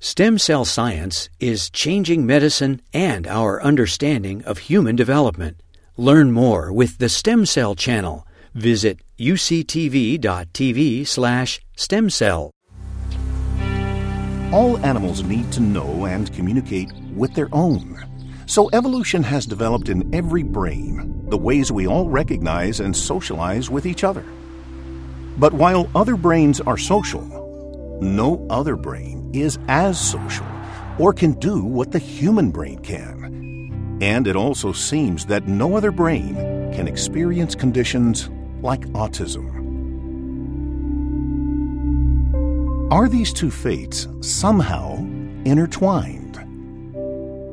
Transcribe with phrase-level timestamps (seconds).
[0.00, 5.60] Stem cell science is changing medicine and our understanding of human development.
[5.96, 8.24] Learn more with the Stem Cell Channel.
[8.54, 12.52] Visit uctv.tv slash stem cell.
[14.52, 17.98] All animals need to know and communicate with their own.
[18.46, 23.84] So evolution has developed in every brain the ways we all recognize and socialize with
[23.84, 24.24] each other.
[25.38, 30.46] But while other brains are social, no other brain is as social
[30.98, 33.98] or can do what the human brain can.
[34.00, 36.34] And it also seems that no other brain
[36.72, 38.30] can experience conditions
[38.62, 39.58] like autism.
[42.90, 44.96] Are these two fates somehow
[45.44, 46.36] intertwined?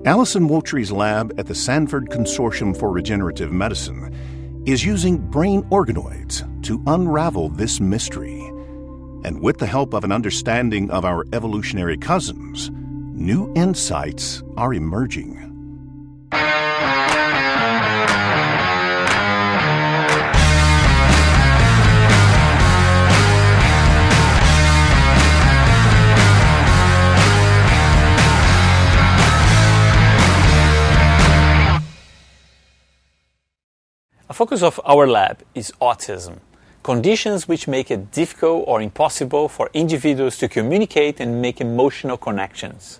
[0.05, 4.13] Alysson Muotri's lab at the Sanford Consortium for Regenerative Medicine
[4.65, 8.51] is using brain organoids to unravel this mystery.
[9.25, 15.41] And with the help of an understanding of our evolutionary cousins, new insights are emerging.
[34.29, 36.41] A focus of our lab is autism,
[36.85, 42.99] conditions which make it difficult or impossible for individuals to communicate and make emotional connections.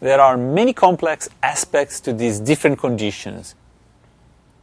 [0.00, 3.54] There are many complex aspects to these different conditions,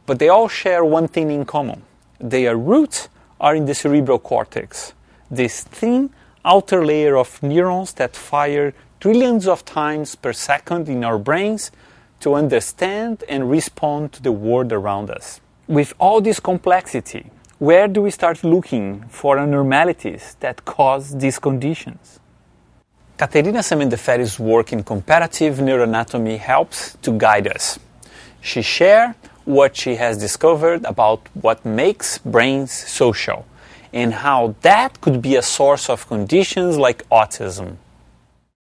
[0.06, 1.82] but they all share one thing in common.
[2.20, 3.08] Their roots
[3.40, 4.92] are in the cerebral cortex,
[5.28, 6.10] this thin
[6.44, 11.72] outer layer of neurons that fire trillions of times per second in our brains
[12.20, 18.00] to understand and respond to the world around us with all this complexity, where do
[18.00, 22.18] we start looking for abnormalities that cause these conditions?
[23.18, 27.78] Katerina Semendeferi's work in comparative neuroanatomy helps to guide us.
[28.40, 33.44] She shares what she has discovered about what makes brains social
[33.92, 37.76] and how that could be a source of conditions like autism.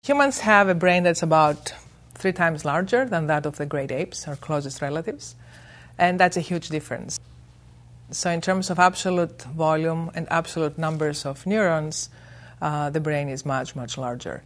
[0.02, 1.72] Humans have a brain that's about
[2.12, 5.34] three times larger than that of the great apes, our closest relatives.
[5.96, 7.18] And that's a huge difference.
[8.12, 12.10] So, in terms of absolute volume and absolute numbers of neurons,
[12.60, 14.42] uh, the brain is much, much larger.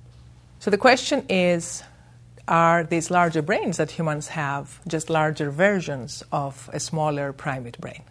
[0.61, 1.83] So, the question is
[2.47, 8.05] are these larger brains that humans have just larger versions of a smaller primate brain?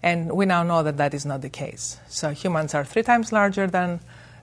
[0.00, 1.98] And we now know that that is not the case.
[2.06, 3.98] So, humans are three times larger than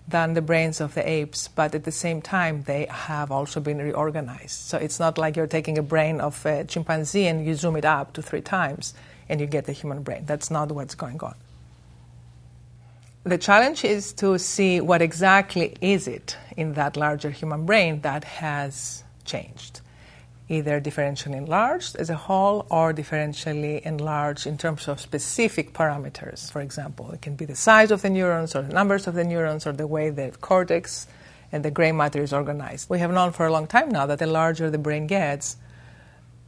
[0.07, 3.79] than the brains of the apes, but at the same time, they have also been
[3.79, 4.52] reorganized.
[4.52, 7.85] So it's not like you're taking a brain of a chimpanzee and you zoom it
[7.85, 8.94] up to three times
[9.30, 10.24] and you get the human brain.
[10.25, 11.36] That's not what's going on.
[13.24, 18.24] The challenge is to see what exactly is it in that larger human brain that
[18.24, 19.81] has changed
[20.47, 26.52] either differentially enlarged as a whole or differentially enlarged in terms of specific parameters.
[26.52, 29.24] For example, it can be the size of the neurons or the numbers of the
[29.24, 31.08] neurons or the way the cortex
[31.52, 32.90] and the gray matter is organized.
[32.90, 35.58] We have known for a long time now that the larger the brain gets,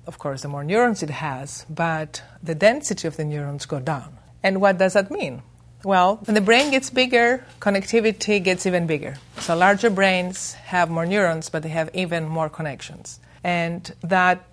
[0.08, 4.18] of course, the more neurons it has, but the density of the neurons go down.
[4.42, 5.44] And what does that mean?
[5.84, 9.16] Well, when the brain gets bigger, connectivity gets even bigger.
[9.40, 13.20] So larger brains have more neurons, but they have even more connections.
[13.44, 14.44] And that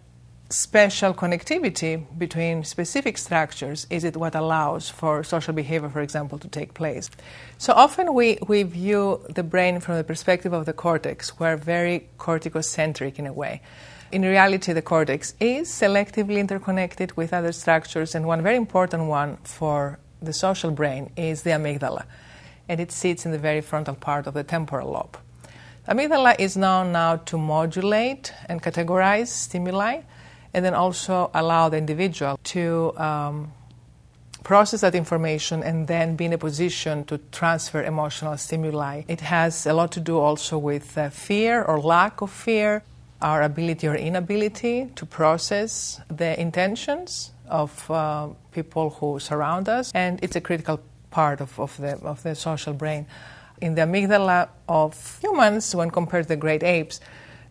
[0.50, 6.48] special connectivity between specific structures is it what allows for social behavior, for example, to
[6.48, 7.10] take place.
[7.58, 11.38] So often we, we view the brain from the perspective of the cortex.
[11.38, 13.62] We're very corticocentric in a way.
[14.14, 19.38] In reality, the cortex is selectively interconnected with other structures, and one very important one
[19.42, 22.04] for the social brain is the amygdala,
[22.68, 25.18] and it sits in the very frontal part of the temporal lobe.
[25.88, 30.02] Amygdala is known now to modulate and categorize stimuli
[30.52, 33.52] and then also allow the individual to um,
[34.44, 39.02] process that information and then be in a position to transfer emotional stimuli.
[39.08, 42.84] It has a lot to do also with uh, fear or lack of fear,
[43.22, 50.18] our ability or inability to process the intentions of uh, people who surround us, and
[50.22, 50.80] it's a critical
[51.10, 53.06] part of, of, the, of the social brain
[53.60, 57.00] in the amygdala of humans, when compared to the great apes,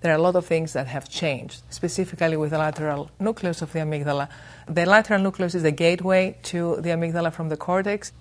[0.01, 3.71] there are a lot of things that have changed, specifically with the lateral nucleus of
[3.71, 4.27] the amygdala.
[4.67, 8.11] The lateral nucleus is the gateway to the amygdala from the cortex,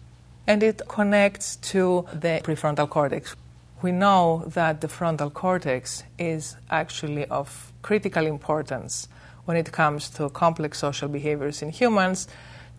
[0.46, 3.34] and it connects to the prefrontal cortex.
[3.82, 9.08] We know that the frontal cortex is actually of critical importance
[9.44, 12.28] when it comes to complex social behaviors in humans,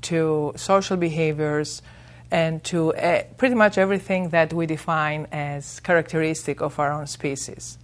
[0.04, 1.82] to social behaviors,
[2.32, 7.78] and to uh, pretty much everything that we define as characteristic of our own species.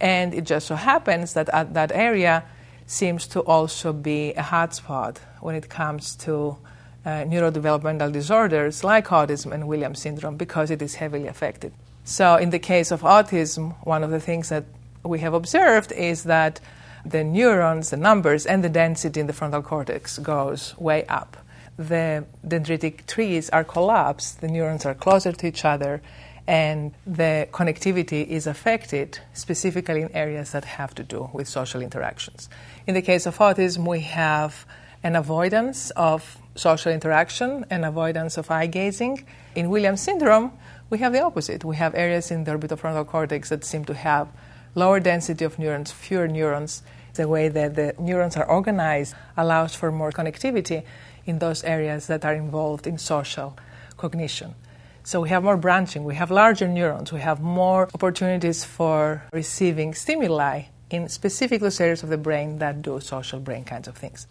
[0.00, 2.44] And it just so happens that at that area
[2.86, 6.56] seems to also be a hotspot when it comes to
[7.04, 11.72] uh, neurodevelopmental disorders like autism and Williams syndrome because it is heavily affected.
[12.10, 14.64] So, in the case of autism, one of the things that
[15.04, 16.58] we have observed is that
[17.06, 21.36] the neurons, the numbers, and the density in the frontal cortex goes way up.
[21.76, 26.02] The dendritic trees are collapsed, the neurons are closer to each other,
[26.48, 32.48] and the connectivity is affected specifically in areas that have to do with social interactions.
[32.88, 34.66] In the case of autism, we have
[35.04, 39.24] an avoidance of social interaction and avoidance of eye gazing.
[39.54, 40.52] In Williams syndrome,
[40.90, 41.64] we have the opposite.
[41.64, 44.28] We have areas in the orbitofrontal cortex that seem to have
[44.74, 46.82] lower density of neurons, fewer neurons.
[47.14, 50.84] The way that the neurons are organized allows for more connectivity
[51.26, 53.56] in those areas that are involved in social
[53.96, 54.54] cognition.
[55.02, 59.94] So we have more branching, we have larger neurons, we have more opportunities for receiving
[59.94, 64.26] stimuli in specific those areas of the brain that do social brain kinds of things.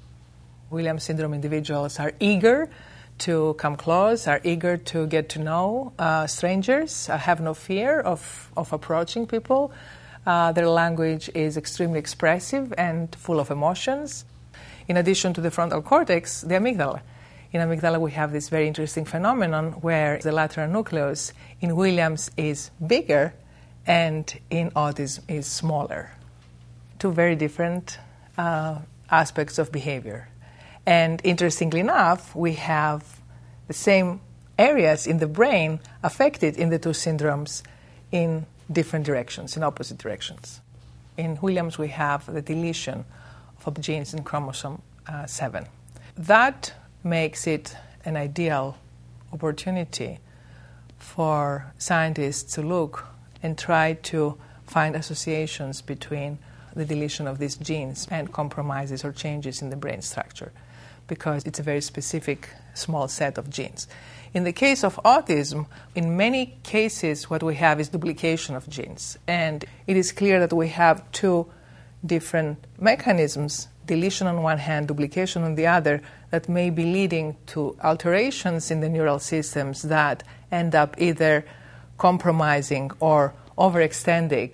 [0.70, 2.70] Williams syndrome individuals are eager
[3.20, 8.00] to come close, are eager to get to know uh, strangers, uh, have no fear
[8.00, 9.72] of, of approaching people.
[10.26, 14.26] Uh, their language is extremely expressive and full of emotions.
[14.88, 17.02] In addition to the frontal cortex, the amygdala.
[17.52, 22.72] In amygdala, we have this very interesting phenomenon where the lateral nucleus in Williams is
[22.86, 23.34] bigger
[23.88, 26.12] and in autism is smaller.
[27.00, 27.98] Two very different
[28.38, 28.80] uh,
[29.10, 30.28] aspects of behavior.
[30.90, 33.22] And interestingly enough, we have
[33.68, 34.22] the same
[34.58, 37.62] areas in the brain affected in the two syndromes
[38.12, 40.62] in different directions, in opposite directions.
[41.16, 43.06] In Williams, we have the deletion
[43.68, 45.68] of genes in chromosome uh, 7.
[46.18, 48.76] That makes it an ideal
[49.32, 50.18] opportunity
[50.98, 53.06] for scientists to look
[53.44, 56.40] and try to find associations between
[56.76, 60.52] the deletion of these genes and compromises or changes in the brain structure
[61.10, 63.88] because it's a very specific small set of genes.
[64.34, 65.66] In the case of autism,
[65.96, 69.18] in many cases, what we have is duplication of genes.
[69.28, 71.48] And it is clear that we have two
[72.06, 77.76] different mechanisms deletion on one hand, duplication on the other, that may be leading to
[77.84, 81.44] alterations in the neural systems that end up either
[81.98, 84.54] compromising or overextending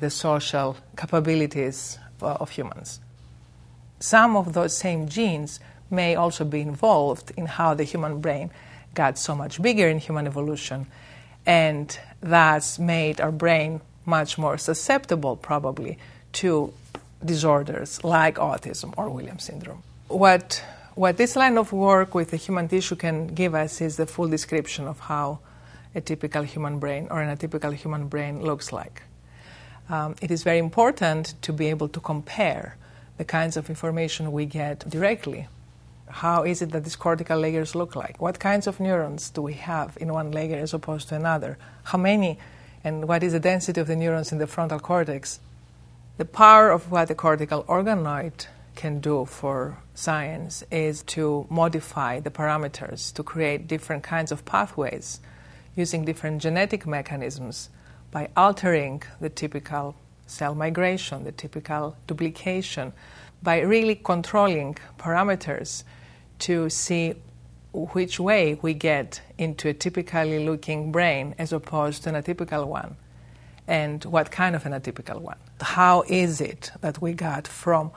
[0.00, 3.00] the social capabilities uh, of humans.
[4.00, 5.60] Some of those same genes
[5.94, 8.50] may also be involved in how the human brain
[8.94, 10.86] got so much bigger in human evolution,
[11.46, 15.98] and that's made our brain much more susceptible, probably,
[16.32, 16.72] to
[17.24, 19.82] disorders like autism or Williams syndrome.
[20.08, 20.62] What,
[20.94, 24.28] what this line of work with the human tissue can give us is the full
[24.28, 25.38] description of how
[25.94, 29.02] a typical human brain or an atypical human brain looks like.
[29.88, 32.76] Um, it is very important to be able to compare
[33.16, 35.46] the kinds of information we get directly.
[36.08, 38.20] How is it that these cortical layers look like?
[38.20, 41.58] What kinds of neurons do we have in one layer as opposed to another?
[41.84, 42.38] How many
[42.84, 45.40] and what is the density of the neurons in the frontal cortex?
[46.18, 48.46] The power of what the cortical organoid
[48.76, 55.20] can do for science is to modify the parameters to create different kinds of pathways
[55.74, 57.70] using different genetic mechanisms
[58.10, 59.96] by altering the typical
[60.26, 62.92] cell migration, the typical duplication,
[63.42, 65.84] by really controlling parameters
[66.38, 67.14] to see
[67.72, 72.96] which way we get into a typically looking brain as opposed to an atypical one
[73.66, 75.36] and what kind of an atypical one.
[75.60, 77.90] How is it that we got from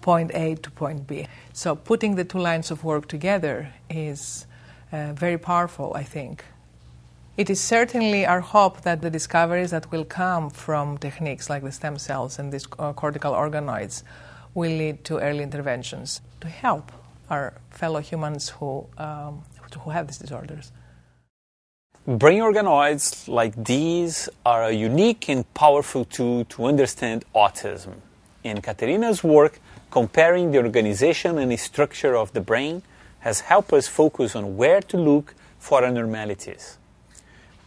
[0.00, 1.28] point A to point B?
[1.52, 4.46] So, putting the two lines of work together is
[4.90, 6.44] uh, very powerful, I think.
[7.34, 11.72] It is certainly our hope that the discoveries that will come from techniques like the
[11.72, 14.02] stem cells and these uh, cortical organoids
[14.52, 16.92] will lead to early interventions to help
[17.30, 19.44] our fellow humans who, um,
[19.80, 20.72] who have these disorders.
[22.06, 27.94] Brain organoids like these are a unique and powerful tool to understand autism.
[28.44, 29.58] In Katerina's work,
[29.90, 32.82] comparing the organization and the structure of the brain
[33.20, 36.76] has helped us focus on where to look for abnormalities.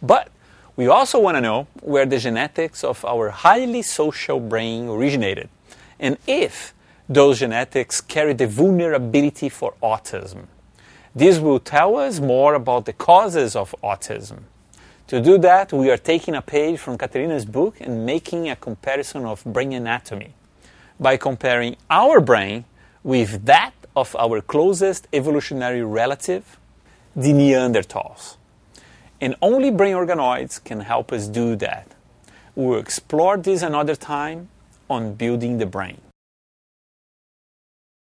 [0.02, 0.28] But
[0.76, 5.48] we also want to know where the genetics of our highly social brain originated
[5.98, 6.74] and if
[7.08, 10.46] those genetics carry the vulnerability for autism.
[11.14, 14.40] This will tell us more about the causes of autism.
[15.06, 19.24] To do that, we are taking a page from Katerina's book and making a comparison
[19.24, 20.34] of brain anatomy
[20.98, 22.64] by comparing our brain
[23.02, 26.58] with that of our closest evolutionary relative,
[27.14, 28.36] the Neanderthals.
[29.20, 31.88] And only brain organoids can help us do that.
[32.54, 34.48] We'll explore this another time
[34.88, 36.00] on building the brain.